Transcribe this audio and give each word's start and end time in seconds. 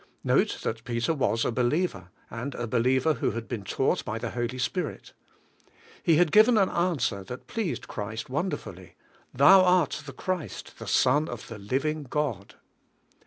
Note 0.23 0.57
that 0.63 0.83
Peter 0.83 1.13
was 1.13 1.45
a 1.45 1.51
believer, 1.51 2.09
and 2.31 2.55
a 2.55 2.65
believer 2.65 3.13
who 3.13 3.29
had 3.33 3.47
been 3.47 3.63
taught 3.63 4.03
b}^ 4.03 4.19
the 4.19 4.31
Holy 4.31 4.57
Spirit. 4.57 5.13
He 6.01 6.15
had 6.15 6.31
given 6.31 6.57
an 6.57 6.69
answer 6.71 7.23
that 7.25 7.45
pleased 7.45 7.87
Christ 7.87 8.27
wonderfully: 8.27 8.95
"Thou 9.31 9.63
art 9.63 10.01
the 10.07 10.13
Christ, 10.13 10.79
the 10.79 10.87
Son 10.87 11.29
of 11.29 11.49
the 11.49 11.59
living 11.59 12.05
God." 12.09 12.55